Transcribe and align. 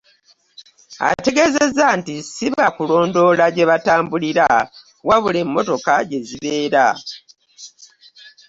Ategeezezza 1.09 1.85
nti 1.99 2.15
si 2.33 2.45
ba 2.53 2.67
kulondoola 2.75 3.45
gye 3.55 3.65
batambulira 3.71 4.47
wabula 5.07 5.37
emmotoka 5.45 5.93
gye 6.09 6.19
zibeera 6.27 6.85